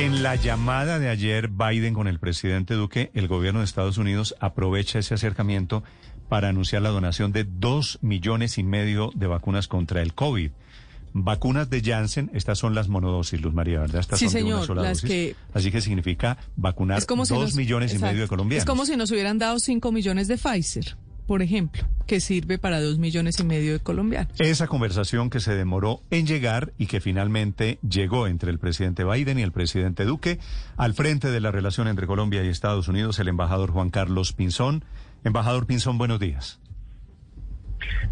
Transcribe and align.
En 0.00 0.22
la 0.22 0.34
llamada 0.36 0.98
de 0.98 1.08
ayer 1.10 1.48
Biden 1.48 1.92
con 1.92 2.08
el 2.08 2.18
presidente 2.18 2.72
Duque, 2.74 3.10
el 3.12 3.28
gobierno 3.28 3.58
de 3.60 3.66
Estados 3.66 3.98
Unidos 3.98 4.34
aprovecha 4.40 4.98
ese 4.98 5.12
acercamiento 5.14 5.82
para 6.30 6.48
anunciar 6.48 6.80
la 6.82 6.88
donación 6.88 7.32
de 7.32 7.44
dos 7.44 7.98
millones 8.00 8.56
y 8.56 8.62
medio 8.62 9.10
de 9.14 9.26
vacunas 9.26 9.68
contra 9.68 10.00
el 10.00 10.14
COVID. 10.14 10.50
Vacunas 11.12 11.68
de 11.68 11.82
Janssen, 11.82 12.30
estas 12.32 12.58
son 12.58 12.74
las 12.74 12.88
monodosis, 12.88 13.40
Luz 13.42 13.52
María, 13.52 13.80
¿verdad? 13.80 14.00
Estas 14.00 14.20
Sí, 14.20 14.26
son 14.26 14.34
de 14.34 14.42
una 14.44 14.52
señor, 14.54 14.66
sola 14.66 14.82
las 14.82 15.02
dosis. 15.02 15.10
que- 15.10 15.36
Así 15.52 15.70
que 15.70 15.80
significa 15.80 16.38
vacunar 16.56 17.04
como 17.04 17.26
si 17.26 17.34
dos 17.34 17.42
nos- 17.42 17.54
millones 17.56 17.92
y 17.92 17.98
medio 17.98 18.22
de 18.22 18.28
colombianos. 18.28 18.62
Es 18.62 18.66
como 18.66 18.86
si 18.86 18.96
nos 18.96 19.10
hubieran 19.10 19.38
dado 19.38 19.58
5 19.58 19.90
millones 19.92 20.28
de 20.28 20.38
Pfizer, 20.38 20.96
por 21.30 21.42
ejemplo, 21.42 21.84
que 22.08 22.18
sirve 22.18 22.58
para 22.58 22.80
2 22.80 22.98
millones 22.98 23.38
y 23.38 23.44
medio 23.44 23.74
de 23.74 23.78
colombianos. 23.78 24.32
Esa 24.40 24.66
conversación 24.66 25.30
que 25.30 25.38
se 25.38 25.54
demoró 25.54 26.02
en 26.10 26.26
llegar 26.26 26.72
y 26.76 26.86
que 26.86 27.00
finalmente 27.00 27.78
llegó 27.88 28.26
entre 28.26 28.50
el 28.50 28.58
presidente 28.58 29.04
Biden 29.04 29.38
y 29.38 29.42
el 29.42 29.52
presidente 29.52 30.04
Duque, 30.04 30.40
al 30.76 30.92
frente 30.92 31.30
de 31.30 31.38
la 31.38 31.52
relación 31.52 31.86
entre 31.86 32.08
Colombia 32.08 32.42
y 32.42 32.48
Estados 32.48 32.88
Unidos, 32.88 33.20
el 33.20 33.28
embajador 33.28 33.70
Juan 33.70 33.90
Carlos 33.90 34.32
Pinzón. 34.32 34.84
Embajador 35.22 35.68
Pinzón, 35.68 35.98
buenos 35.98 36.18
días. 36.18 36.58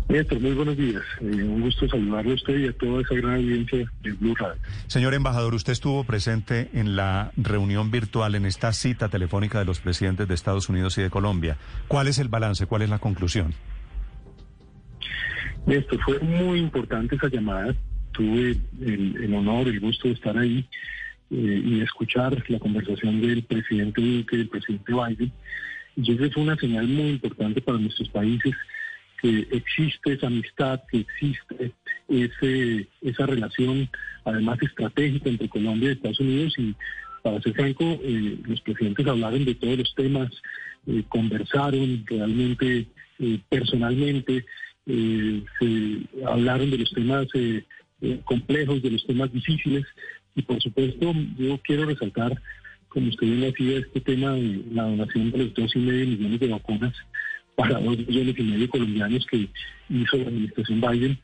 Néstor, 0.09 0.41
muy 0.41 0.53
buenos 0.53 0.77
días. 0.77 1.03
Eh, 1.21 1.43
un 1.43 1.61
gusto 1.61 1.87
saludarle 1.89 2.33
a 2.33 2.35
usted 2.35 2.59
y 2.59 2.69
a 2.69 2.73
toda 2.73 3.03
esa 3.03 3.15
gran 3.15 3.35
audiencia 3.35 3.91
de 4.03 4.13
Blue 4.13 4.35
Radio. 4.35 4.61
Señor 4.87 5.15
embajador, 5.15 5.55
usted 5.55 5.73
estuvo 5.73 6.05
presente 6.05 6.71
en 6.73 6.97
la 6.97 7.33
reunión 7.37 7.91
virtual, 7.91 8.35
en 8.35 8.47
esta 8.47 8.73
cita 8.73 9.09
telefónica 9.09 9.59
de 9.59 9.65
los 9.67 9.81
presidentes 9.81 10.27
de 10.27 10.35
Estados 10.35 10.69
Unidos 10.69 10.97
y 10.99 11.03
de 11.03 11.11
Colombia. 11.11 11.59
¿Cuál 11.89 12.09
es 12.09 12.19
el 12.19 12.29
balance? 12.29 12.67
¿Cuál 12.67 12.83
es 12.83 12.91
la 12.91 12.99
conclusión? 12.99 13.55
Néstor, 15.67 16.01
fue 16.01 16.19
muy 16.21 16.59
importante 16.59 17.17
esa 17.17 17.29
llamada. 17.29 17.75
Tuve 18.13 18.57
el, 18.81 19.17
el 19.23 19.35
honor, 19.35 19.69
el 19.69 19.81
gusto 19.81 20.09
de 20.09 20.15
estar 20.15 20.37
ahí 20.39 20.67
eh, 21.31 21.63
y 21.63 21.81
escuchar 21.83 22.43
la 22.49 22.59
conversación 22.59 23.21
del 23.21 23.43
presidente 23.43 24.01
Duque 24.01 24.37
y 24.37 24.39
del 24.39 24.49
presidente 24.49 24.93
Biden. 24.93 25.31
Y 25.97 26.03
yo 26.03 26.17
creo 26.17 26.29
que 26.29 26.35
fue 26.35 26.43
una 26.45 26.57
señal 26.57 26.89
muy 26.89 27.11
importante 27.11 27.61
para 27.61 27.77
nuestros 27.77 28.09
países 28.09 28.55
que 29.21 29.49
existe 29.51 30.13
esa 30.13 30.29
amistad, 30.29 30.81
que 30.91 31.01
existe 31.01 31.73
ese, 32.09 32.89
esa 33.03 33.27
relación, 33.27 33.89
además 34.25 34.59
estratégica 34.63 35.29
entre 35.29 35.49
Colombia 35.49 35.89
y 35.89 35.93
Estados 35.93 36.21
Unidos. 36.21 36.55
Y 36.59 36.75
para 37.23 37.41
ser 37.41 37.55
franco, 37.55 37.85
eh, 38.03 38.39
los 38.47 38.61
presidentes 38.61 39.07
hablaron 39.07 39.45
de 39.45 39.55
todos 39.55 39.79
los 39.79 39.95
temas, 39.95 40.31
eh, 40.87 41.03
conversaron 41.09 42.05
realmente 42.07 42.87
eh, 43.19 43.41
personalmente, 43.49 44.45
se 44.87 46.25
hablaron 46.25 46.71
de 46.71 46.79
los 46.79 46.91
temas 46.93 47.27
complejos, 48.25 48.81
de 48.81 48.93
los 48.93 49.07
temas 49.07 49.31
difíciles. 49.31 49.85
Y 50.35 50.41
por 50.41 50.63
supuesto, 50.63 51.13
yo 51.37 51.59
quiero 51.59 51.85
resaltar, 51.85 52.41
como 52.89 53.11
usted 53.11 53.27
bien 53.27 53.43
decía, 53.43 53.81
este 53.81 54.01
tema 54.01 54.33
de 54.33 54.65
la 54.73 54.85
donación 54.85 55.31
de 55.31 55.39
los 55.39 55.53
dos 55.53 55.77
y 55.77 55.81
medio 55.81 56.07
millones 56.07 56.41
de 56.41 56.49
vacunas 56.49 56.95
para 57.59 57.81
dos 57.81 57.99
millones 57.99 58.37
y 58.39 58.43
medio 58.45 58.69
colombianos 58.69 59.27
que 59.27 59.49
hizo 59.91 60.17
la 60.17 60.29
administración 60.29 60.81
Biden. 60.81 61.19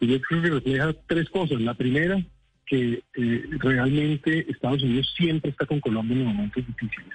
Y 0.00 0.06
yo 0.08 0.20
creo 0.20 0.42
que 0.42 0.50
refleja 0.50 0.94
tres 1.06 1.30
cosas. 1.30 1.62
La 1.62 1.72
primera, 1.72 2.22
que 2.66 3.02
eh, 3.16 3.44
realmente 3.58 4.44
Estados 4.50 4.82
Unidos 4.82 5.10
siempre 5.16 5.50
está 5.50 5.64
con 5.64 5.80
Colombia 5.80 6.14
en 6.14 6.26
momentos 6.26 6.66
difíciles. 6.66 7.14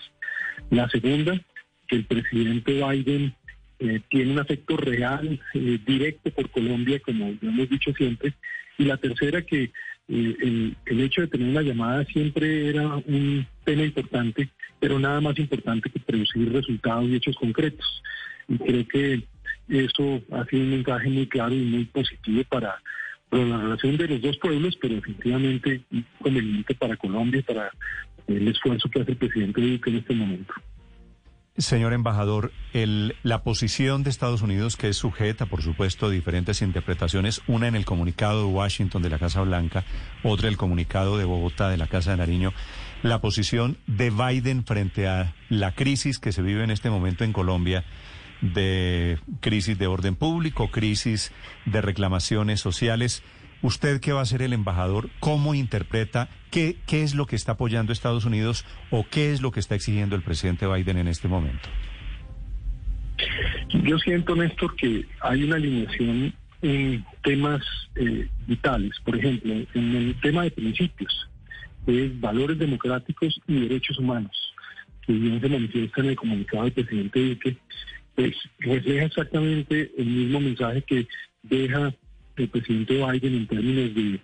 La 0.72 0.90
segunda, 0.90 1.40
que 1.88 1.98
el 1.98 2.06
presidente 2.06 2.84
Biden 2.84 3.36
eh, 3.78 4.02
tiene 4.10 4.32
un 4.32 4.40
afecto 4.40 4.76
real, 4.76 5.40
eh, 5.54 5.80
directo 5.86 6.32
por 6.32 6.50
Colombia, 6.50 7.00
como 7.06 7.38
lo 7.40 7.50
hemos 7.50 7.70
dicho 7.70 7.94
siempre. 7.94 8.34
Y 8.80 8.86
la 8.86 8.98
tercera, 8.98 9.44
que 9.44 9.72
el, 10.08 10.76
el 10.88 11.00
hecho 11.00 11.22
de 11.22 11.28
tener 11.28 11.48
una 11.48 11.62
llamada 11.62 12.06
siempre 12.06 12.70
era 12.70 12.88
un 13.06 13.46
tema 13.66 13.84
importante, 13.84 14.50
pero 14.80 14.98
nada 14.98 15.22
más 15.22 15.38
importante 15.38 15.92
que 15.92 16.00
producir 16.00 16.52
resultados 16.52 17.08
y 17.08 17.16
hechos 17.18 17.36
concretos. 17.36 18.02
Y 18.48 18.58
creo 18.58 18.88
que 18.88 19.28
eso 19.70 20.22
ha 20.32 20.46
sido 20.46 20.64
un 20.64 20.72
mensaje 20.72 21.10
muy 21.10 21.28
claro 21.28 21.54
y 21.54 21.64
muy 21.64 21.86
positivo 21.86 22.44
para, 22.50 22.82
para 23.30 23.46
la 23.46 23.58
relación 23.58 23.98
de 23.98 24.08
los 24.08 24.22
dos 24.22 24.38
pueblos, 24.38 24.78
pero 24.82 24.96
definitivamente 24.96 25.82
conveniente 26.22 26.76
para 26.76 26.98
Colombia 26.98 27.40
y 27.40 27.44
para 27.44 27.72
el 28.28 28.48
esfuerzo 28.48 28.90
que 28.90 29.02
hace 29.02 29.12
el 29.12 29.18
presidente 29.18 29.62
Duque 29.62 29.90
en 29.90 29.98
este 29.98 30.14
momento. 30.14 30.54
Señor 31.56 31.94
embajador, 31.94 32.52
el, 32.74 33.16
la 33.22 33.44
posición 33.44 34.02
de 34.02 34.10
Estados 34.10 34.42
Unidos, 34.42 34.76
que 34.76 34.90
es 34.90 34.98
sujeta, 34.98 35.46
por 35.46 35.62
supuesto, 35.62 36.08
a 36.08 36.10
diferentes 36.10 36.64
interpretaciones, 36.64 37.44
una 37.46 37.68
en 37.68 37.76
el 37.76 37.86
comunicado 37.86 38.48
de 38.48 38.52
Washington 38.52 39.04
de 39.04 39.12
la 39.12 39.20
Casa 39.20 39.42
Blanca, 39.42 39.84
otra 40.24 40.48
en 40.48 40.54
el 40.54 40.58
comunicado 40.58 41.20
de 41.20 41.26
Bogotá 41.26 41.70
de 41.70 41.78
la 41.78 41.86
Casa 41.86 42.10
de 42.10 42.18
Nariño, 42.18 42.54
la 43.04 43.22
posición 43.22 43.78
de 43.86 44.10
Biden 44.10 44.66
frente 44.66 45.08
a 45.08 45.36
la 45.50 45.76
crisis 45.76 46.18
que 46.18 46.32
se 46.32 46.42
vive 46.42 46.64
en 46.64 46.72
este 46.72 46.90
momento 46.90 47.24
en 47.24 47.34
Colombia, 47.34 47.84
de 48.44 49.18
crisis 49.40 49.78
de 49.78 49.88
orden 49.88 50.16
público, 50.16 50.70
crisis 50.70 51.32
de 51.66 51.82
reclamaciones 51.82 52.60
sociales. 52.60 53.24
¿Usted 53.62 54.02
que 54.02 54.12
va 54.12 54.22
a 54.22 54.26
ser 54.26 54.42
el 54.42 54.52
embajador, 54.52 55.10
cómo 55.22 55.56
interpreta 55.56 56.28
qué, 56.52 56.76
qué 56.86 57.04
es 57.04 57.16
lo 57.16 57.26
que 57.26 57.38
está 57.38 57.54
apoyando 57.54 57.94
Estados 57.94 58.26
Unidos 58.26 58.66
o 58.92 59.06
qué 59.10 59.32
es 59.32 59.42
lo 59.42 59.52
que 59.52 59.62
está 59.62 59.76
exigiendo 59.76 60.18
el 60.18 60.22
presidente 60.22 60.68
Biden 60.68 60.98
en 60.98 61.08
este 61.08 61.30
momento? 61.30 61.70
Yo 63.84 63.98
siento, 64.00 64.36
Néstor, 64.36 64.76
que 64.76 65.06
hay 65.22 65.44
una 65.44 65.56
alineación 65.56 66.34
en 66.62 67.06
temas 67.24 67.62
eh, 67.96 68.28
vitales. 68.48 68.92
Por 69.06 69.16
ejemplo, 69.16 69.54
en 69.54 69.96
el 69.96 70.20
tema 70.22 70.44
de 70.44 70.52
principios, 70.52 71.30
es 71.88 72.20
valores 72.20 72.58
democráticos 72.58 73.40
y 73.48 73.62
derechos 73.62 73.98
humanos, 74.00 74.36
que 75.06 75.14
bien 75.14 75.40
se 75.40 75.50
manifiesta 75.50 76.02
en 76.02 76.08
el 76.08 76.16
comunicado 76.16 76.64
del 76.64 76.74
presidente 76.74 77.30
Duque, 77.30 77.58
pues 78.16 78.36
refleja 78.60 79.06
exactamente 79.06 79.92
el 79.98 80.06
mismo 80.06 80.40
mensaje 80.40 80.82
que 80.84 81.08
deja 81.44 81.94
el 82.36 82.50
presidente 82.50 82.94
Biden 82.94 83.36
en 83.36 83.48
términos 83.48 83.96
de, 83.96 84.20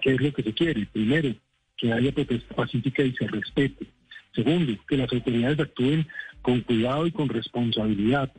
qué 0.00 0.14
es 0.14 0.20
lo 0.20 0.32
que 0.32 0.42
se 0.42 0.52
quiere. 0.52 0.86
Primero, 0.92 1.34
que 1.76 1.92
haya 1.92 2.12
protesta 2.12 2.54
pacífica 2.54 3.02
y 3.02 3.12
se 3.14 3.26
respete. 3.26 3.86
Segundo, 4.34 4.72
que 4.88 4.96
las 4.96 5.12
autoridades 5.12 5.60
actúen 5.60 6.06
con 6.40 6.60
cuidado 6.62 7.06
y 7.06 7.12
con 7.12 7.28
responsabilidad. 7.28 8.32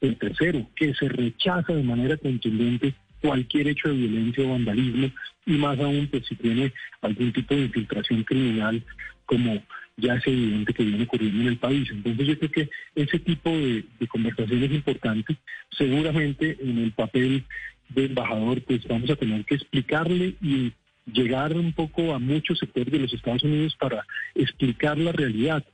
El 0.00 0.16
tercero, 0.16 0.68
que 0.76 0.94
se 0.94 1.08
rechaza 1.08 1.74
de 1.74 1.82
manera 1.82 2.16
contundente 2.16 2.94
cualquier 3.20 3.68
hecho 3.68 3.88
de 3.88 3.94
violencia 3.94 4.44
o 4.44 4.50
vandalismo 4.50 5.10
y 5.46 5.52
más 5.52 5.78
aún 5.80 6.06
pues, 6.08 6.26
si 6.26 6.36
tiene 6.36 6.72
algún 7.00 7.32
tipo 7.32 7.54
de 7.54 7.62
infiltración 7.62 8.22
criminal 8.24 8.84
como 9.26 9.62
ya 9.98 10.14
es 10.14 10.26
evidente 10.26 10.72
que 10.72 10.84
viene 10.84 11.04
ocurriendo 11.04 11.42
en 11.42 11.48
el 11.48 11.58
país. 11.58 11.88
Entonces 11.90 12.26
yo 12.26 12.38
creo 12.38 12.50
que 12.50 12.70
ese 12.94 13.18
tipo 13.18 13.50
de, 13.50 13.84
de 13.98 14.06
conversación 14.06 14.62
es 14.62 14.72
importante. 14.72 15.36
Seguramente 15.76 16.56
en 16.60 16.78
el 16.78 16.92
papel 16.92 17.44
de 17.90 18.06
embajador 18.06 18.62
pues 18.62 18.86
vamos 18.86 19.10
a 19.10 19.16
tener 19.16 19.44
que 19.44 19.56
explicarle 19.56 20.34
y 20.40 20.72
llegar 21.12 21.54
un 21.56 21.72
poco 21.72 22.14
a 22.14 22.18
muchos 22.18 22.58
sectores 22.58 22.92
de 22.92 22.98
los 23.00 23.12
Estados 23.12 23.42
Unidos 23.42 23.76
para 23.78 24.06
explicar 24.34 24.98
la 24.98 25.12
realidad 25.12 25.64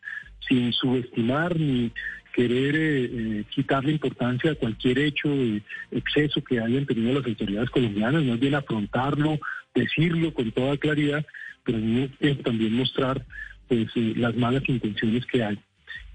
sin 0.48 0.72
subestimar 0.72 1.58
ni 1.58 1.90
querer 2.34 2.74
eh, 2.74 3.04
eh, 3.04 3.44
quitarle 3.50 3.92
importancia 3.92 4.52
a 4.52 4.54
cualquier 4.56 4.98
hecho 4.98 5.28
de 5.28 5.62
exceso 5.92 6.42
que 6.42 6.60
hayan 6.60 6.84
tenido 6.84 7.14
las 7.14 7.26
autoridades 7.26 7.70
colombianas, 7.70 8.24
más 8.24 8.40
bien 8.40 8.54
afrontarlo, 8.54 9.38
decirlo 9.74 10.34
con 10.34 10.50
toda 10.50 10.76
claridad, 10.76 11.24
pero 11.64 11.78
también 12.42 12.74
mostrar 12.74 13.24
pues 13.68 13.88
las 13.94 14.34
malas 14.36 14.62
intenciones 14.68 15.24
que 15.26 15.42
hay. 15.42 15.58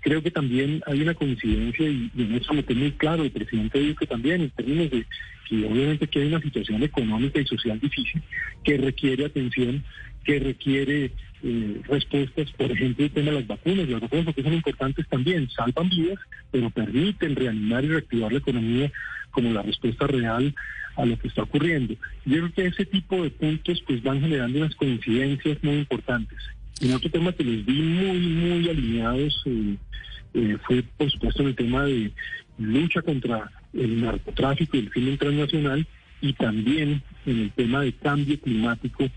Creo 0.02 0.24
que 0.24 0.32
también 0.32 0.82
hay 0.86 1.02
una 1.02 1.14
coincidencia 1.14 1.88
y, 1.88 2.10
y 2.16 2.22
en 2.24 2.36
eso 2.36 2.54
me 2.54 2.64
tengo 2.64 2.82
muy 2.82 2.92
claro 2.94 3.24
el 3.24 3.32
presidente 3.32 3.80
dijo 3.80 4.00
que 4.00 4.08
también 4.08 4.42
en 4.42 4.50
términos 4.52 4.90
de 4.92 5.06
que 5.50 5.66
obviamente 5.66 6.08
que 6.08 6.22
hay 6.22 6.28
una 6.28 6.42
situación 6.42 6.84
económica 6.84 7.40
y 7.42 7.46
social 7.46 7.80
difícil 7.80 8.22
que 8.64 8.78
requiere 8.78 9.26
atención, 9.26 9.84
que 10.24 10.40
requiere 10.40 11.12
eh, 11.42 11.82
respuestas, 11.88 12.52
por 12.52 12.72
ejemplo, 12.72 13.06
el 13.06 13.12
tema 13.12 13.32
de 13.32 13.40
las 13.40 13.48
vacunas. 13.48 13.90
Las 13.90 14.02
vacunas 14.02 14.26
porque 14.26 14.44
son 14.44 14.54
importantes 14.54 15.08
también, 15.08 15.50
salvan 15.50 15.90
vidas, 15.90 16.20
pero 16.52 16.70
permiten 16.70 17.36
reanimar 17.36 17.84
y 17.84 17.88
reactivar 17.88 18.32
la 18.32 18.40
economía 18.40 18.92
como 19.32 19.52
la 19.52 19.62
respuesta 19.62 20.08
real 20.08 20.54
a 20.98 21.06
lo 21.06 21.18
que 21.18 21.30
está 21.30 21.44
ocurriendo. 21.44 21.96
Yo 22.26 22.38
creo 22.38 22.54
que 22.54 22.66
ese 22.68 22.86
tipo 22.86 23.24
de 23.24 23.30
puntos 23.30 23.82
pues 23.88 24.04
van 24.04 24.22
generando 24.22 24.60
unas 24.60 24.76
coincidencias 24.76 25.64
muy 25.64 25.76
importantes. 25.76 26.38
En 26.82 26.94
otro 26.94 27.10
tema 27.10 27.34
que 27.34 27.44
les 27.44 27.66
vi 27.66 27.82
muy, 27.82 28.18
muy 28.18 28.70
alineados 28.70 29.44
eh, 29.46 30.58
fue, 30.66 30.84
por 30.98 31.12
supuesto, 31.12 31.42
en 31.42 31.50
el 31.50 31.56
tema 31.56 31.84
de 31.84 32.12
lucha 32.58 33.02
contra 33.02 33.52
el 33.74 34.02
narcotráfico 34.02 34.78
y 34.78 34.82
el 34.82 34.90
crimen 34.90 35.18
transnacional 35.18 35.88
y 36.22 36.34
también 36.34 37.02
en 37.26 37.40
el 37.42 37.52
tema 37.52 37.82
de 37.82 37.94
cambio 37.94 38.40
climático, 38.40 39.10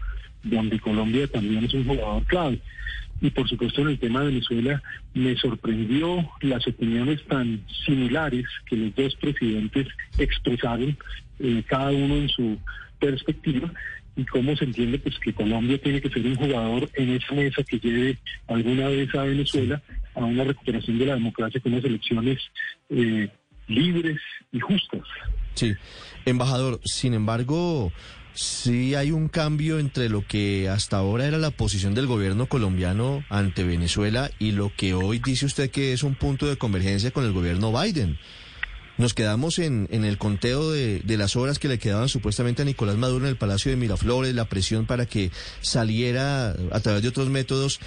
donde 0.42 0.80
Colombia 0.80 1.26
también 1.28 1.64
es 1.64 1.74
un 1.74 1.84
jugador 1.84 2.24
clave. 2.24 2.60
Y 3.20 3.30
por 3.30 3.48
supuesto 3.48 3.82
en 3.82 3.88
el 3.88 3.98
tema 3.98 4.20
de 4.20 4.26
Venezuela 4.26 4.82
me 5.14 5.36
sorprendió 5.36 6.28
las 6.40 6.66
opiniones 6.66 7.24
tan 7.26 7.64
similares 7.84 8.46
que 8.66 8.76
los 8.76 8.94
dos 8.96 9.14
presidentes 9.16 9.86
expresaron, 10.18 10.96
eh, 11.38 11.62
cada 11.66 11.92
uno 11.92 12.16
en 12.16 12.28
su 12.28 12.58
perspectiva, 12.98 13.72
y 14.16 14.24
cómo 14.26 14.56
se 14.56 14.64
entiende 14.64 14.98
pues 14.98 15.18
que 15.18 15.32
Colombia 15.32 15.78
tiene 15.78 16.00
que 16.00 16.10
ser 16.10 16.26
un 16.26 16.34
jugador 16.34 16.88
en 16.94 17.10
esa 17.10 17.34
mesa 17.34 17.62
que 17.62 17.78
lleve 17.78 18.18
alguna 18.46 18.88
vez 18.88 19.14
a 19.14 19.22
Venezuela 19.22 19.82
a 20.14 20.20
una 20.20 20.44
recuperación 20.44 20.98
de 20.98 21.06
la 21.06 21.14
democracia 21.14 21.60
con 21.60 21.72
unas 21.72 21.84
elecciones 21.84 22.38
eh, 22.90 23.28
libres 23.68 24.18
y 24.52 24.60
justas. 24.60 25.02
Sí, 25.54 25.74
embajador, 26.26 26.80
sin 26.84 27.14
embargo, 27.14 27.92
sí 28.34 28.94
hay 28.94 29.10
un 29.10 29.28
cambio 29.28 29.78
entre 29.78 30.08
lo 30.08 30.26
que 30.26 30.68
hasta 30.68 30.98
ahora 30.98 31.26
era 31.26 31.38
la 31.38 31.50
posición 31.50 31.94
del 31.94 32.06
gobierno 32.06 32.46
colombiano 32.46 33.24
ante 33.28 33.64
Venezuela 33.64 34.30
y 34.38 34.52
lo 34.52 34.72
que 34.74 34.94
hoy 34.94 35.18
dice 35.18 35.46
usted 35.46 35.70
que 35.70 35.92
es 35.92 36.02
un 36.02 36.14
punto 36.14 36.46
de 36.46 36.56
convergencia 36.56 37.10
con 37.10 37.24
el 37.24 37.32
gobierno 37.32 37.72
Biden. 37.72 38.18
Nos 39.02 39.14
quedamos 39.14 39.58
en, 39.58 39.88
en 39.90 40.04
el 40.04 40.16
conteo 40.16 40.70
de, 40.70 41.00
de, 41.00 41.16
las 41.16 41.34
horas 41.34 41.58
que 41.58 41.66
le 41.66 41.80
quedaban 41.80 42.08
supuestamente 42.08 42.62
a 42.62 42.64
Nicolás 42.64 42.96
Maduro 42.96 43.24
en 43.24 43.30
el 43.30 43.36
Palacio 43.36 43.72
de 43.72 43.76
Miraflores, 43.76 44.32
la 44.32 44.44
presión 44.44 44.86
para 44.86 45.06
que 45.06 45.32
saliera 45.60 46.50
a 46.70 46.80
través 46.80 47.02
de 47.02 47.08
otros 47.08 47.28
métodos. 47.28 47.80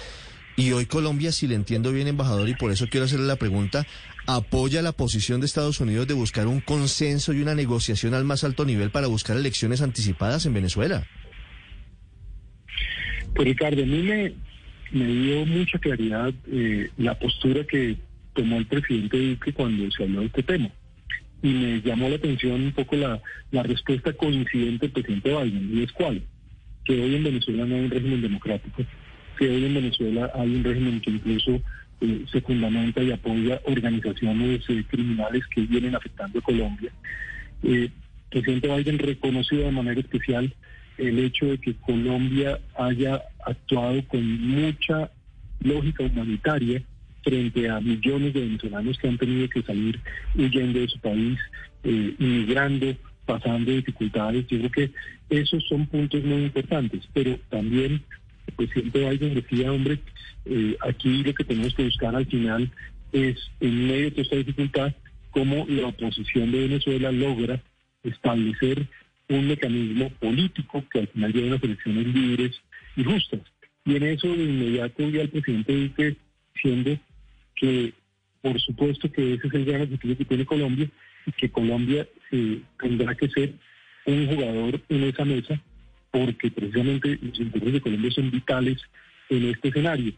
Y 0.56 0.72
hoy 0.72 0.84
Colombia, 0.84 1.32
si 1.32 1.46
le 1.46 1.54
entiendo 1.54 1.90
bien, 1.90 2.06
embajador, 2.06 2.50
y 2.50 2.54
por 2.54 2.70
eso 2.70 2.86
quiero 2.90 3.06
hacerle 3.06 3.24
la 3.24 3.36
pregunta, 3.36 3.86
apoya 4.26 4.82
la 4.82 4.92
posición 4.92 5.40
de 5.40 5.46
Estados 5.46 5.80
Unidos 5.80 6.06
de 6.06 6.12
buscar 6.12 6.46
un 6.48 6.60
consenso 6.60 7.32
y 7.32 7.40
una 7.40 7.54
negociación 7.54 8.12
al 8.12 8.24
más 8.24 8.44
alto 8.44 8.66
nivel 8.66 8.90
para 8.90 9.06
buscar 9.06 9.38
elecciones 9.38 9.80
anticipadas 9.80 10.44
en 10.44 10.52
Venezuela. 10.52 11.06
Pues 13.34 13.48
Ricardo, 13.48 13.82
a 13.82 13.86
mí 13.86 14.02
me, 14.02 14.34
me 14.92 15.06
dio 15.06 15.46
mucha 15.46 15.78
claridad 15.78 16.34
eh, 16.52 16.90
la 16.98 17.18
postura 17.18 17.64
que 17.66 17.96
tomó 18.34 18.58
el 18.58 18.66
presidente 18.66 19.16
Duque 19.16 19.54
cuando 19.54 19.90
se 19.90 20.02
habló 20.02 20.20
de 20.20 20.26
este 20.26 20.42
tema 20.42 20.70
y 21.46 21.52
me 21.52 21.80
llamó 21.80 22.08
la 22.08 22.16
atención 22.16 22.60
un 22.60 22.72
poco 22.72 22.96
la, 22.96 23.22
la 23.52 23.62
respuesta 23.62 24.12
coincidente 24.12 24.86
del 24.86 24.92
presidente 24.92 25.30
Biden, 25.30 25.70
y 25.72 25.82
es 25.84 25.92
cuál, 25.92 26.22
que 26.84 27.00
hoy 27.00 27.14
en 27.14 27.22
Venezuela 27.22 27.64
no 27.64 27.76
hay 27.76 27.82
un 27.82 27.90
régimen 27.90 28.20
democrático, 28.20 28.82
que 29.38 29.48
hoy 29.48 29.64
en 29.64 29.74
Venezuela 29.74 30.30
hay 30.34 30.54
un 30.56 30.64
régimen 30.64 31.00
que 31.00 31.10
incluso 31.10 31.62
eh, 32.00 32.24
se 32.32 32.40
fundamenta 32.40 33.00
y 33.02 33.12
apoya 33.12 33.60
organizaciones 33.64 34.60
eh, 34.68 34.84
criminales 34.88 35.46
que 35.54 35.60
vienen 35.62 35.94
afectando 35.94 36.40
a 36.40 36.42
Colombia. 36.42 36.90
Eh, 37.62 37.90
el 37.90 38.42
presidente 38.42 38.68
Biden 38.68 38.98
reconoció 38.98 39.60
de 39.60 39.70
manera 39.70 40.00
especial 40.00 40.52
el 40.98 41.18
hecho 41.20 41.46
de 41.46 41.58
que 41.58 41.74
Colombia 41.74 42.58
haya 42.76 43.22
actuado 43.44 44.04
con 44.08 44.40
mucha 44.40 45.10
lógica 45.60 46.02
humanitaria 46.02 46.82
frente 47.26 47.68
a 47.68 47.80
millones 47.80 48.32
de 48.34 48.40
venezolanos 48.40 48.96
que 48.98 49.08
han 49.08 49.18
tenido 49.18 49.48
que 49.48 49.62
salir 49.62 50.00
huyendo 50.36 50.78
de 50.78 50.88
su 50.88 51.00
país, 51.00 51.36
eh, 51.82 52.14
inmigrando, 52.20 52.94
pasando 53.26 53.72
dificultades. 53.72 54.46
Yo 54.46 54.58
creo 54.58 54.70
que 54.70 54.90
esos 55.28 55.66
son 55.68 55.88
puntos 55.88 56.22
muy 56.22 56.44
importantes, 56.44 57.02
pero 57.12 57.36
también 57.50 58.00
el 58.46 58.54
presidente 58.54 59.10
Biden 59.10 59.34
decía, 59.34 59.72
hombre, 59.72 59.98
eh, 60.44 60.76
aquí 60.80 61.24
lo 61.24 61.34
que 61.34 61.42
tenemos 61.42 61.74
que 61.74 61.82
buscar 61.82 62.14
al 62.14 62.26
final 62.26 62.70
es, 63.10 63.36
en 63.58 63.88
medio 63.88 64.04
de 64.04 64.10
toda 64.12 64.22
esta 64.22 64.36
dificultad, 64.36 64.94
cómo 65.32 65.66
la 65.68 65.88
oposición 65.88 66.52
de 66.52 66.60
Venezuela 66.60 67.10
logra 67.10 67.60
establecer 68.04 68.86
un 69.28 69.48
mecanismo 69.48 70.10
político 70.20 70.84
que 70.92 71.00
al 71.00 71.08
final 71.08 71.32
lleve 71.32 71.48
unas 71.48 71.62
elecciones 71.64 72.06
libres 72.06 72.52
y 72.96 73.02
justas. 73.02 73.40
Y 73.84 73.96
en 73.96 74.04
eso 74.04 74.28
de 74.28 74.44
inmediato 74.44 75.10
ya 75.10 75.22
el 75.22 75.30
presidente 75.30 75.74
dice, 75.74 76.16
diciendo 76.54 76.96
que 77.56 77.92
por 78.42 78.60
supuesto 78.60 79.10
que 79.10 79.34
ese 79.34 79.48
es 79.48 79.54
el 79.54 79.64
gran 79.64 79.82
objetivo 79.82 80.16
que 80.16 80.24
tiene 80.24 80.44
Colombia 80.44 80.88
y 81.26 81.32
que 81.32 81.50
Colombia 81.50 82.06
eh, 82.30 82.60
tendrá 82.78 83.14
que 83.14 83.28
ser 83.28 83.54
un 84.04 84.26
jugador 84.28 84.80
en 84.88 85.02
esa 85.02 85.24
mesa 85.24 85.60
porque 86.10 86.50
precisamente 86.50 87.18
los 87.20 87.38
intereses 87.40 87.72
de 87.72 87.80
Colombia 87.80 88.10
son 88.12 88.30
vitales 88.30 88.78
en 89.28 89.46
este 89.46 89.68
escenario. 89.68 90.12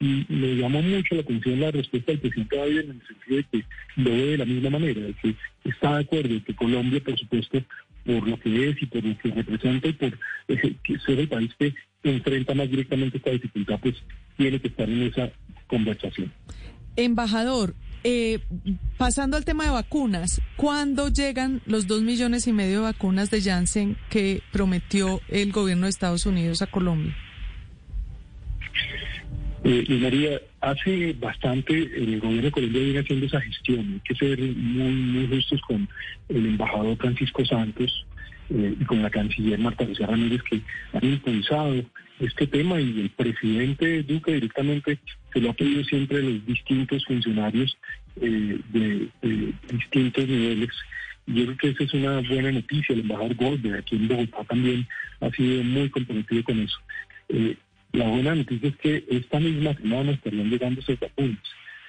Y 0.00 0.26
me 0.28 0.56
llamó 0.56 0.82
mucho 0.82 1.14
la 1.14 1.20
atención 1.20 1.60
la 1.60 1.70
respuesta 1.70 2.12
del 2.12 2.20
presidente 2.20 2.56
Biden 2.56 2.90
en 2.90 3.00
el 3.00 3.06
sentido 3.06 3.36
de 3.36 3.44
que 3.44 3.64
lo 3.96 4.10
ve 4.10 4.26
de 4.26 4.38
la 4.38 4.44
misma 4.44 4.70
manera, 4.70 5.00
de 5.00 5.14
que 5.14 5.34
está 5.64 5.96
de 5.96 6.04
acuerdo, 6.04 6.44
que 6.44 6.54
Colombia, 6.54 7.00
por 7.04 7.18
supuesto, 7.18 7.62
por 8.04 8.28
lo 8.28 8.38
que 8.38 8.68
es 8.70 8.82
y 8.82 8.86
por 8.86 9.04
lo 9.04 9.16
que 9.18 9.30
representa 9.30 9.88
y 9.88 9.92
por 9.92 10.18
eh, 10.48 10.76
ser 11.06 11.20
el 11.20 11.28
país 11.28 11.54
que 11.58 11.74
enfrenta 12.02 12.54
más 12.54 12.70
directamente 12.70 13.18
esta 13.18 13.30
dificultad, 13.30 13.78
pues 13.80 13.94
tiene 14.36 14.58
que 14.58 14.68
estar 14.68 14.88
en 14.88 15.02
esa 15.02 15.30
conversación. 15.66 16.32
Embajador, 16.96 17.74
eh, 18.04 18.40
pasando 18.98 19.36
al 19.36 19.44
tema 19.44 19.64
de 19.64 19.70
vacunas, 19.70 20.40
¿cuándo 20.56 21.08
llegan 21.08 21.62
los 21.66 21.86
dos 21.86 22.02
millones 22.02 22.46
y 22.46 22.52
medio 22.52 22.78
de 22.78 22.84
vacunas 22.84 23.30
de 23.30 23.40
Janssen 23.40 23.96
que 24.10 24.42
prometió 24.52 25.20
el 25.28 25.52
gobierno 25.52 25.84
de 25.84 25.90
Estados 25.90 26.26
Unidos 26.26 26.62
a 26.62 26.66
Colombia? 26.66 27.16
Eh, 29.64 29.86
María, 29.98 30.38
hace 30.60 31.14
bastante 31.14 31.72
el 31.74 32.20
gobierno 32.20 32.42
de 32.42 32.50
Colombia 32.50 32.82
viene 32.82 32.98
haciendo 32.98 33.24
esa 33.24 33.40
gestión. 33.40 33.94
Hay 33.94 34.00
que 34.00 34.14
ser 34.14 34.38
muy, 34.38 34.92
muy 34.92 35.26
justos 35.26 35.60
con 35.62 35.88
el 36.28 36.46
embajador 36.46 36.96
Francisco 36.98 37.44
Santos 37.46 38.06
eh, 38.50 38.76
y 38.78 38.84
con 38.84 39.02
la 39.02 39.08
canciller 39.08 39.58
Marta 39.58 39.84
Lucía 39.84 40.06
Ramírez 40.06 40.42
que 40.42 40.60
han 40.92 41.04
impulsado 41.04 41.82
este 42.20 42.46
tema 42.46 42.78
y 42.78 43.00
el 43.00 43.10
presidente 43.10 44.02
Duque 44.02 44.34
directamente 44.34 44.98
se 45.34 45.40
lo 45.40 45.50
ha 45.50 45.52
pedido 45.52 45.84
siempre 45.84 46.22
los 46.22 46.46
distintos 46.46 47.04
funcionarios 47.04 47.76
eh, 48.20 48.58
de, 48.72 49.08
distintos 49.70 50.28
niveles. 50.28 50.70
Yo 51.26 51.44
creo 51.44 51.56
que 51.56 51.68
esa 51.70 51.84
es 51.84 51.94
una 51.94 52.20
buena 52.20 52.52
noticia. 52.52 52.94
El 52.94 53.00
embajador 53.00 53.34
Goldberg 53.34 53.78
aquí 53.80 53.96
en 53.96 54.08
Bogotá 54.08 54.44
también 54.44 54.86
ha 55.20 55.30
sido 55.30 55.64
muy 55.64 55.90
comprometido 55.90 56.44
con 56.44 56.60
eso. 56.60 56.78
Eh, 57.28 57.56
la 57.92 58.08
buena 58.08 58.34
noticia 58.34 58.68
es 58.68 58.76
que 58.76 59.04
esta 59.10 59.40
misma 59.40 59.74
semana 59.74 60.12
estarían 60.12 60.50
llegando 60.50 60.80
esos 60.80 60.98
vacunas. 61.00 61.38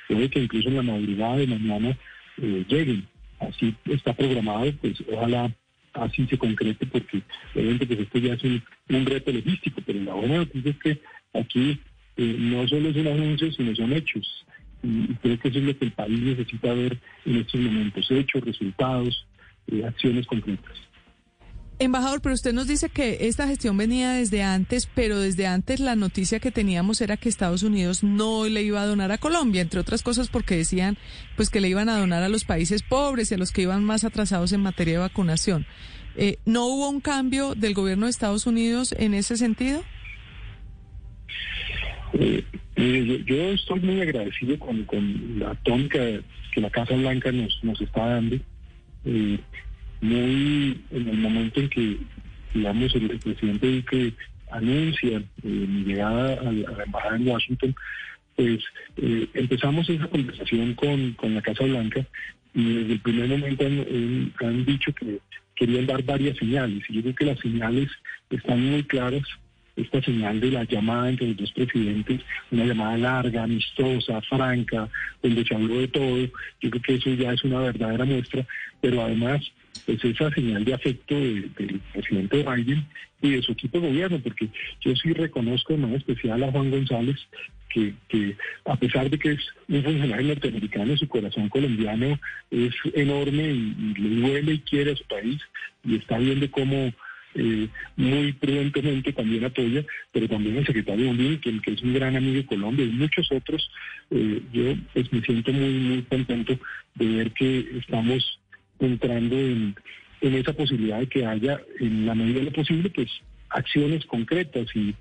Puede 0.07 0.29
que 0.29 0.39
incluso 0.39 0.69
en 0.69 0.75
la 0.75 0.81
madrugada 0.81 1.37
de 1.37 1.47
mañana 1.47 1.97
eh, 2.41 2.65
lleguen. 2.67 3.07
Así 3.39 3.75
está 3.85 4.13
programado, 4.13 4.71
pues 4.81 5.03
ojalá 5.11 5.53
así 5.93 6.25
se 6.27 6.37
concrete 6.37 6.85
porque 6.85 7.21
obviamente 7.53 7.85
pues 7.85 7.99
esto 7.99 8.19
ya 8.19 8.33
es 8.33 8.43
un, 8.43 9.05
reto 9.05 9.31
logístico, 9.31 9.81
pero 9.85 9.99
la 10.01 10.13
buena 10.13 10.37
noticia 10.37 10.71
es 10.71 10.77
que 10.77 11.01
aquí 11.33 11.79
eh, 12.17 12.35
no 12.39 12.67
solo 12.67 12.89
es 12.89 12.95
un 12.95 13.07
anuncio, 13.07 13.51
sino 13.51 13.75
son 13.75 13.93
hechos. 13.93 14.45
Y, 14.83 15.07
creo 15.15 15.39
que 15.39 15.49
eso 15.49 15.59
es 15.59 15.65
lo 15.65 15.77
que 15.77 15.85
el 15.85 15.91
país 15.91 16.19
necesita 16.19 16.73
ver 16.73 16.97
en 17.25 17.37
estos 17.37 17.59
momentos, 17.59 18.11
hechos, 18.11 18.43
resultados, 18.43 19.27
eh, 19.67 19.83
acciones 19.85 20.25
concretas. 20.27 20.77
Embajador, 21.77 22.21
pero 22.21 22.33
usted 22.33 22.53
nos 22.53 22.67
dice 22.67 22.87
que 22.87 23.27
esta 23.27 23.47
gestión 23.47 23.75
venía 23.75 24.13
desde 24.13 24.43
antes, 24.43 24.87
pero 24.95 25.19
desde 25.19 25.45
antes 25.45 25.81
la 25.81 25.97
noticia 25.97 26.39
que 26.39 26.49
teníamos 26.49 27.01
era 27.01 27.17
que 27.17 27.27
Estados 27.27 27.63
Unidos 27.63 28.01
no 28.01 28.45
le 28.45 28.63
iba 28.63 28.81
a 28.81 28.85
donar 28.85 29.11
a 29.11 29.17
Colombia, 29.17 29.61
entre 29.61 29.81
otras 29.81 30.01
cosas 30.01 30.29
porque 30.29 30.55
decían 30.55 30.97
pues 31.35 31.49
que 31.49 31.59
le 31.59 31.67
iban 31.67 31.89
a 31.89 31.99
donar 31.99 32.23
a 32.23 32.29
los 32.29 32.45
países 32.45 32.81
pobres 32.81 33.29
y 33.29 33.35
a 33.35 33.37
los 33.37 33.51
que 33.51 33.63
iban 33.63 33.83
más 33.83 34.05
atrasados 34.05 34.53
en 34.53 34.61
materia 34.61 34.93
de 34.93 34.99
vacunación. 34.99 35.65
Eh, 36.15 36.37
¿No 36.45 36.65
hubo 36.67 36.89
un 36.89 37.01
cambio 37.01 37.55
del 37.55 37.73
gobierno 37.73 38.05
de 38.05 38.11
Estados 38.11 38.47
Unidos 38.47 38.95
en 38.97 39.13
ese 39.13 39.35
sentido? 39.35 39.83
Eh, 42.17 42.43
yo, 43.25 43.35
estoy 43.51 43.79
muy 43.81 44.01
agradecido 44.01 44.57
con, 44.59 44.85
la 45.37 45.55
tónica 45.63 45.99
que 46.53 46.61
la 46.61 46.69
Casa 46.69 46.95
Blanca 46.95 47.31
nos, 47.31 47.59
nos 47.63 47.79
está 47.81 48.05
dando. 48.05 48.37
Eh, 49.05 49.39
muy 50.01 50.81
en 50.91 51.07
el 51.07 51.17
momento 51.17 51.59
en 51.59 51.69
que, 51.69 51.97
digamos, 52.53 52.93
el, 52.95 53.19
presidente 53.19 53.83
que 53.89 54.13
anuncia 54.51 55.17
eh, 55.17 55.23
mi 55.43 55.83
llegada 55.83 56.39
a, 56.39 56.51
la 56.51 56.83
embajada 56.83 57.15
en 57.15 57.27
Washington, 57.27 57.75
pues 58.35 58.63
eh, 58.97 59.27
empezamos 59.33 59.89
esa 59.89 60.07
conversación 60.07 60.73
con, 60.75 61.13
con 61.13 61.33
la 61.33 61.41
Casa 61.41 61.63
Blanca 61.63 62.05
y 62.53 62.73
desde 62.73 62.93
el 62.93 62.99
primer 62.99 63.27
momento 63.29 63.65
han 63.65 64.65
dicho 64.65 64.93
que 64.93 65.19
querían 65.55 65.85
dar 65.85 66.03
varias 66.03 66.37
señales 66.37 66.83
y 66.89 66.95
yo 66.95 67.01
creo 67.01 67.15
que 67.15 67.25
las 67.25 67.39
señales 67.39 67.89
están 68.29 68.61
muy 68.61 68.83
claras 68.83 69.23
esta 69.75 70.01
señal 70.01 70.39
de 70.39 70.51
la 70.51 70.63
llamada 70.63 71.09
entre 71.09 71.27
los 71.27 71.37
dos 71.37 71.51
presidentes, 71.51 72.21
una 72.51 72.65
llamada 72.65 72.97
larga, 72.97 73.43
amistosa, 73.43 74.21
franca, 74.21 74.89
donde 75.21 75.45
se 75.45 75.55
habló 75.55 75.79
de 75.79 75.87
todo, 75.87 76.17
yo 76.61 76.69
creo 76.69 76.81
que 76.81 76.95
eso 76.95 77.09
ya 77.11 77.33
es 77.33 77.43
una 77.43 77.59
verdadera 77.59 78.05
muestra, 78.05 78.45
pero 78.81 79.01
además 79.01 79.41
pues 79.85 80.03
esa 80.03 80.31
señal 80.31 80.63
de 80.63 80.73
afecto 80.73 81.15
del 81.15 81.81
presidente 81.91 82.43
Biden 82.43 82.85
y 83.21 83.31
de 83.31 83.41
su 83.41 83.51
equipo 83.51 83.79
de 83.79 83.89
gobierno, 83.89 84.19
porque 84.19 84.49
yo 84.81 84.95
sí 84.95 85.13
reconozco 85.13 85.73
de 85.73 85.79
manera 85.79 85.99
especial 85.99 86.43
a 86.43 86.51
Juan 86.51 86.71
González, 86.71 87.17
que, 87.69 87.93
que 88.07 88.37
a 88.65 88.75
pesar 88.77 89.09
de 89.09 89.19
que 89.19 89.31
es 89.31 89.41
un 89.67 89.83
funcionario 89.83 90.27
norteamericano, 90.27 90.95
su 90.95 91.07
corazón 91.07 91.49
colombiano 91.49 92.19
es 92.51 92.73
enorme 92.93 93.51
y, 93.51 93.93
le 93.97 94.21
duele 94.21 94.53
y 94.53 94.59
quiere 94.59 94.93
a 94.93 94.95
su 94.95 95.03
país 95.05 95.41
y 95.83 95.95
está 95.95 96.17
viendo 96.17 96.49
cómo 96.51 96.93
eh, 97.35 97.67
muy 97.97 98.31
prudentemente 98.33 99.11
también 99.11 99.43
apoya, 99.43 99.83
pero 100.11 100.27
también 100.27 100.57
el 100.57 100.65
secretario 100.65 101.13
Blinken, 101.13 101.59
que 101.59 101.73
es 101.73 101.81
un 101.81 101.93
gran 101.93 102.15
amigo 102.15 102.37
de 102.37 102.45
Colombia 102.45 102.85
y 102.85 102.89
muchos 102.89 103.29
otros, 103.31 103.69
eh, 104.11 104.41
yo 104.53 104.73
pues 104.93 105.11
me 105.11 105.21
siento 105.21 105.51
muy, 105.51 105.73
muy 105.73 106.01
contento 106.03 106.57
de 106.95 107.05
ver 107.05 107.31
que 107.31 107.67
estamos 107.77 108.39
entrando 108.79 109.37
en, 109.37 109.75
esa 110.21 110.53
posibilidad 110.53 110.99
de 110.99 111.07
que 111.07 111.25
haya, 111.25 111.61
en 111.79 112.05
la 112.05 112.15
medida 112.15 112.39
de 112.39 112.45
lo 112.45 112.51
posible, 112.51 112.89
pues 112.89 113.09
acciones 113.49 114.05
concretas 114.05 114.67
y, 114.73 114.95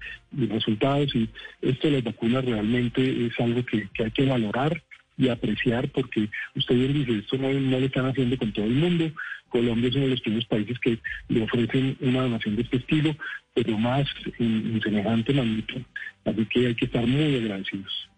resultados. 0.49 1.15
Y 1.15 1.29
esto 1.63 1.87
de 1.87 1.95
las 1.95 2.05
vacunas 2.05 2.45
realmente 2.45 3.27
es 3.27 3.33
algo 3.39 3.65
que, 3.65 3.89
hay 4.03 4.11
que 4.11 4.27
valorar 4.27 4.83
y 5.17 5.29
apreciar 5.29 5.89
porque 5.91 6.29
usted 6.57 6.75
bien 6.75 6.93
dice, 6.93 7.21
esto 7.21 7.39
no, 7.39 7.49
no 7.53 7.79
lo 7.79 7.87
están 7.87 8.07
haciendo 8.07 8.37
con 8.37 8.53
todo 8.53 8.67
el 8.67 8.75
mundo. 8.75 9.13
Colombia 9.55 9.89
es 9.89 9.95
uno 9.95 10.07
de 10.07 10.11
los 10.11 10.21
primeros 10.21 10.47
países 10.47 10.77
que 10.81 10.99
le 11.29 11.43
ofrecen 11.43 11.97
una 12.01 12.23
donación 12.23 12.57
de 12.57 12.63
este 12.63 12.79
estilo, 12.79 13.15
pero 13.55 13.79
más 13.79 14.05
en, 14.41 14.81
semejante 14.83 15.33
magnitud. 15.33 15.81
Así 16.25 16.45
que 16.47 16.67
hay 16.67 16.75
que 16.75 16.87
estar 16.87 17.07
muy 17.07 17.37
agradecidos. 17.37 18.09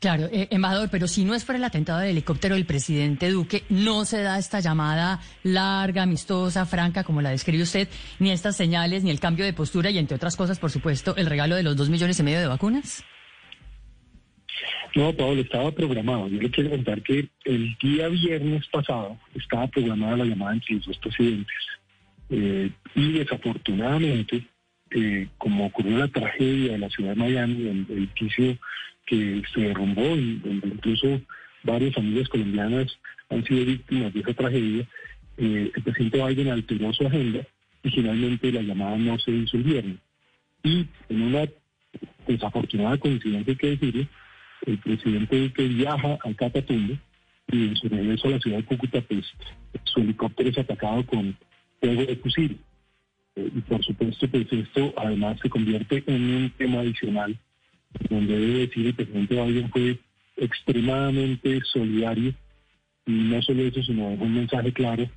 Claro, 0.00 0.26
eh, 0.32 0.48
embajador, 0.50 0.88
pero 0.90 1.06
si 1.06 1.26
no 1.26 1.34
es 1.34 1.44
por 1.44 1.54
el 1.54 1.64
atentado 1.64 1.98
del 1.98 2.12
helicóptero 2.12 2.54
del 2.54 2.64
presidente 2.64 3.30
Duque, 3.30 3.64
no 3.68 4.06
se 4.06 4.22
da 4.22 4.38
esta 4.38 4.60
llamada 4.60 5.20
larga, 5.42 6.02
amistosa, 6.04 6.64
franca, 6.64 7.04
como 7.04 7.20
la 7.20 7.28
describe 7.28 7.62
usted, 7.62 7.88
ni 8.18 8.30
estas 8.30 8.56
señales, 8.56 9.04
ni 9.04 9.10
el 9.10 9.20
cambio 9.20 9.44
de 9.44 9.52
postura 9.52 9.90
y, 9.90 9.98
entre 9.98 10.16
otras 10.16 10.34
cosas, 10.34 10.58
por 10.58 10.70
supuesto, 10.70 11.14
el 11.16 11.26
regalo 11.26 11.56
de 11.56 11.62
los 11.62 11.76
dos 11.76 11.90
millones 11.90 12.18
y 12.20 12.22
medio 12.22 12.40
de 12.40 12.46
vacunas. 12.46 13.04
No, 14.94 15.12
Pablo, 15.12 15.40
estaba 15.40 15.72
programado. 15.72 16.28
Yo 16.28 16.40
le 16.40 16.50
quiero 16.50 16.70
contar 16.70 17.02
que 17.02 17.28
el 17.44 17.76
día 17.82 18.08
viernes 18.08 18.66
pasado 18.68 19.18
estaba 19.34 19.66
programada 19.66 20.18
la 20.18 20.24
llamada 20.24 20.54
entre 20.54 20.76
los 20.76 20.86
dos 20.86 20.98
presidentes. 20.98 21.56
Eh, 22.30 22.70
y 22.94 23.12
desafortunadamente, 23.12 24.46
eh, 24.90 25.28
como 25.36 25.66
ocurrió 25.66 25.98
la 25.98 26.08
tragedia 26.08 26.72
de 26.72 26.78
la 26.78 26.88
ciudad 26.90 27.10
de 27.10 27.16
Miami, 27.16 27.68
el 27.68 27.86
edificio 27.90 28.56
que 29.04 29.42
se 29.52 29.60
derrumbó 29.60 30.14
y 30.16 30.40
incluso 30.44 31.20
varias 31.64 31.94
familias 31.94 32.28
colombianas 32.28 32.96
han 33.30 33.44
sido 33.44 33.64
víctimas 33.64 34.14
de 34.14 34.20
esa 34.20 34.34
tragedia, 34.34 34.88
eh, 35.38 35.72
el 35.74 35.82
presidente 35.82 36.24
Biden 36.24 36.48
alteró 36.48 36.92
su 36.92 37.04
agenda 37.04 37.44
y 37.82 37.90
finalmente 37.90 38.52
la 38.52 38.62
llamada 38.62 38.96
no 38.96 39.18
se 39.18 39.32
hizo 39.32 39.56
el 39.56 39.64
viernes. 39.64 39.96
Y 40.62 40.86
en 41.08 41.22
una 41.22 41.48
desafortunada 42.28 42.96
coincidencia, 42.96 43.52
hay 43.52 43.56
que 43.56 43.70
decirlo, 43.70 44.06
el 44.66 44.78
presidente 44.78 45.52
que 45.52 45.68
viaja 45.68 46.18
al 46.22 46.36
Catatumbo 46.36 46.94
y 47.50 47.68
en 47.68 47.76
su 47.76 47.88
regreso 47.88 48.28
a 48.28 48.32
la 48.32 48.40
ciudad 48.40 48.56
de 48.58 48.64
Cúcuta, 48.64 49.00
pues 49.02 49.24
su 49.84 50.00
helicóptero 50.00 50.50
es 50.50 50.58
atacado 50.58 51.04
con 51.06 51.36
fuego 51.80 52.04
de 52.04 52.16
fusil. 52.16 52.58
Eh, 53.36 53.50
y 53.54 53.60
por 53.60 53.84
supuesto, 53.84 54.28
pues 54.28 54.46
esto 54.52 54.94
además 54.96 55.38
se 55.42 55.50
convierte 55.50 56.02
en 56.06 56.22
un 56.22 56.50
tema 56.56 56.80
adicional 56.80 57.38
donde 58.08 58.38
debe 58.38 58.58
decir 58.66 58.86
el 58.86 58.94
presidente 58.94 59.42
Biden 59.42 59.70
fue 59.70 59.98
extremadamente 60.36 61.60
solidario 61.64 62.34
y 63.06 63.12
no 63.12 63.42
solo 63.42 63.62
eso, 63.62 63.82
sino 63.82 64.08
un 64.08 64.34
mensaje 64.34 64.72
claro 64.72 65.08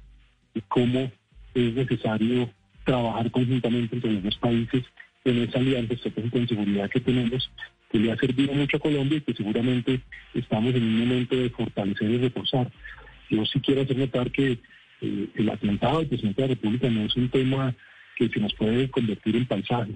de 0.53 0.61
cómo 0.67 1.11
es 1.53 1.73
necesario 1.73 2.49
trabajar 2.83 3.31
conjuntamente 3.31 3.95
entre 3.95 4.11
los 4.11 4.23
dos 4.23 4.37
países 4.37 4.83
en 5.25 5.43
esa 5.43 5.59
alianza 5.59 5.93
estratégica 5.93 6.39
de 6.39 6.47
seguridad 6.47 6.89
que 6.89 6.99
tenemos, 7.01 7.49
que 7.89 7.99
le 7.99 8.11
ha 8.11 8.17
servido 8.17 8.53
mucho 8.53 8.77
a 8.77 8.81
Colombia 8.81 9.17
y 9.17 9.21
que 9.21 9.33
seguramente 9.33 10.01
estamos 10.33 10.75
en 10.75 10.83
un 10.83 10.99
momento 10.99 11.35
de 11.35 11.49
fortalecer 11.49 12.09
y 12.09 12.17
reforzar. 12.17 12.71
Yo 13.29 13.45
sí 13.45 13.59
quiero 13.59 13.81
hacer 13.81 13.97
notar 13.97 14.31
que 14.31 14.59
eh, 15.01 15.29
el 15.35 15.49
atentado 15.49 15.99
del 15.99 16.07
presidente 16.07 16.41
de 16.41 16.47
la 16.47 16.53
República 16.55 16.89
no 16.89 17.01
es 17.01 17.15
un 17.15 17.29
tema 17.29 17.75
que 18.15 18.29
se 18.29 18.39
nos 18.39 18.53
puede 18.55 18.89
convertir 18.89 19.35
en 19.35 19.45
paisaje. 19.45 19.91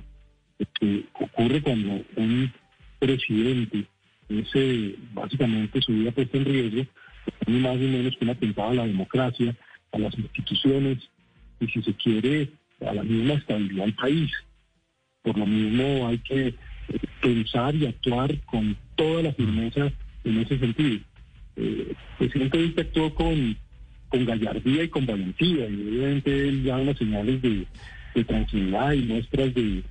que 0.80 1.06
ocurre 1.14 1.62
cuando 1.62 2.04
un 2.16 2.52
presidente, 3.00 3.86
ese 4.30 4.96
básicamente 5.14 5.82
su 5.82 5.92
vida 5.92 6.12
puesta 6.12 6.38
en 6.38 6.46
riesgo, 6.46 6.86
ni 7.48 7.60
más 7.60 7.78
ni 7.78 7.88
menos 7.88 8.16
que 8.16 8.26
un 8.26 8.32
atentado 8.32 8.70
a 8.70 8.74
la 8.76 8.88
democracia, 8.88 9.56
a 9.92 9.98
las 9.98 10.18
instituciones 10.18 11.00
y 11.60 11.68
si 11.68 11.82
se 11.82 11.94
quiere 11.96 12.50
a 12.86 12.94
la 12.94 13.04
misma 13.04 13.34
estabilidad 13.34 13.86
del 13.86 13.96
país. 13.96 14.32
Por 15.24 15.38
lo 15.38 15.46
mismo 15.46 16.08
hay 16.08 16.20
que 16.20 16.54
pensar 17.22 17.76
y 17.76 17.86
actuar 17.86 18.38
con 18.42 18.76
toda 18.96 19.24
la 19.24 19.34
firmeza 19.34 19.92
en 20.24 20.40
ese 20.40 20.60
sentido. 20.60 21.00
Eh, 21.56 21.88
el 21.90 21.96
presidente 22.18 22.58
Vista 22.58 22.82
actuó 22.82 23.14
con, 23.14 23.58
con 24.10 24.26
gallardía 24.26 24.84
y 24.84 24.90
con 24.90 25.06
valentía 25.06 25.68
y 25.70 25.88
obviamente 25.88 26.48
él 26.48 26.64
da 26.64 26.78
unas 26.78 26.98
señales 26.98 27.42
de 27.42 27.66
tranquilidad 28.26 28.94
y 28.94 29.04
muestras 29.04 29.54
de, 29.54 29.84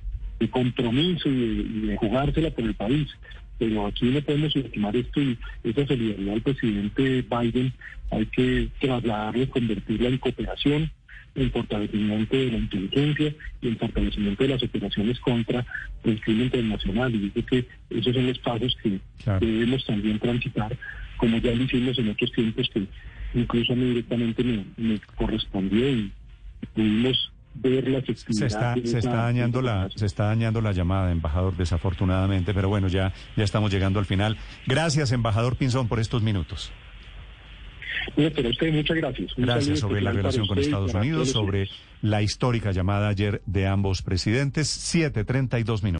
compromiso 0.49 1.29
y 1.29 1.87
de, 1.87 1.97
jugársela 1.97 2.49
por 2.51 2.65
el 2.65 2.73
país. 2.73 3.07
Pero 3.59 3.85
aquí 3.85 4.05
no 4.05 4.21
podemos 4.21 4.53
subestimar 4.53 4.95
esto 4.95 5.21
y 5.21 5.37
esa 5.63 5.85
solidaridad 5.85 6.33
del 6.33 6.41
presidente 6.41 7.21
Biden 7.21 7.73
hay 8.09 8.25
que 8.25 8.69
trasladarla, 8.79 9.45
convertirla 9.47 10.09
en 10.09 10.17
cooperación, 10.17 10.91
en 11.35 11.51
fortalecimiento 11.51 12.35
de 12.35 12.51
la 12.51 12.57
inteligencia 12.57 13.35
y 13.61 13.67
en 13.67 13.77
fortalecimiento 13.77 14.43
de 14.43 14.49
las 14.49 14.63
operaciones 14.63 15.19
contra 15.19 15.65
el 16.03 16.19
crimen 16.21 16.45
internacional. 16.45 17.15
Y 17.15 17.19
digo 17.19 17.45
que 17.45 17.67
esos 17.89 18.13
son 18.13 18.27
los 18.27 18.39
pasos 18.39 18.77
que 18.81 18.99
debemos 19.39 19.85
también 19.85 20.19
transitar, 20.19 20.77
como 21.17 21.37
ya 21.37 21.53
lo 21.53 21.63
hicimos 21.63 21.97
en 21.99 22.09
otros 22.09 22.31
tiempos 22.31 22.69
que 22.73 22.85
incluso 23.33 23.73
a 23.73 23.75
mí 23.75 23.85
directamente 23.85 24.43
me, 24.43 24.65
me 24.77 24.99
correspondió 25.15 25.89
y 25.89 26.11
pudimos 26.73 27.31
se 28.29 28.45
está, 28.45 28.75
se 28.83 28.99
está 28.99 29.15
dañando 29.15 29.61
la 29.61 29.89
se 29.93 30.05
está 30.05 30.25
dañando 30.25 30.61
la 30.61 30.71
llamada 30.71 31.11
embajador 31.11 31.57
desafortunadamente 31.57 32.53
pero 32.53 32.69
bueno 32.69 32.87
ya 32.87 33.13
ya 33.35 33.43
estamos 33.43 33.71
llegando 33.71 33.99
al 33.99 34.05
final. 34.05 34.37
Gracias 34.67 35.11
embajador 35.11 35.57
Pinzón 35.57 35.89
por 35.89 35.99
estos 35.99 36.21
minutos 36.21 36.71
muchas 38.17 38.97
gracias. 38.97 39.31
Gracias 39.37 39.79
sobre 39.79 40.01
la 40.01 40.11
relación 40.11 40.47
con 40.47 40.59
Estados 40.59 40.93
Unidos 40.93 41.31
sobre 41.31 41.69
la 42.01 42.21
histórica 42.21 42.71
llamada 42.71 43.09
ayer 43.09 43.41
de 43.45 43.67
ambos 43.67 44.01
presidentes. 44.01 44.95
7.32 44.95 45.83
minutos 45.83 45.83